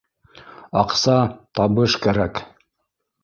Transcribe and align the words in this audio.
Аҡса, 0.81 1.17
табыш 1.59 1.97
кәрәк 2.07 2.43